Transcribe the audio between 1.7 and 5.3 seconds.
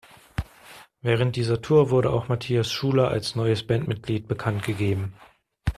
wurde auch Matthias Schuler als neues Bandmitglied bekannt gegeben.